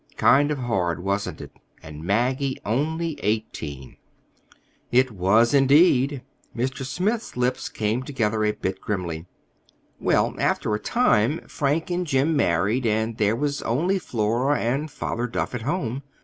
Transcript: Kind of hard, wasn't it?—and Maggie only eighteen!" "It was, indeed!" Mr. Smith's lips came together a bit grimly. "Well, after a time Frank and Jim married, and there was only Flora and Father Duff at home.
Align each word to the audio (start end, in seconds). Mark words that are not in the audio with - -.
Kind 0.17 0.49
of 0.49 0.57
hard, 0.57 1.03
wasn't 1.03 1.41
it?—and 1.41 2.03
Maggie 2.03 2.57
only 2.65 3.19
eighteen!" 3.21 3.97
"It 4.91 5.11
was, 5.11 5.53
indeed!" 5.53 6.23
Mr. 6.57 6.83
Smith's 6.83 7.37
lips 7.37 7.69
came 7.69 8.01
together 8.01 8.43
a 8.43 8.51
bit 8.53 8.81
grimly. 8.81 9.27
"Well, 9.99 10.33
after 10.39 10.73
a 10.73 10.79
time 10.79 11.41
Frank 11.47 11.91
and 11.91 12.07
Jim 12.07 12.35
married, 12.35 12.87
and 12.87 13.17
there 13.17 13.35
was 13.35 13.61
only 13.61 13.99
Flora 13.99 14.57
and 14.59 14.89
Father 14.89 15.27
Duff 15.27 15.53
at 15.53 15.61
home. 15.61 16.01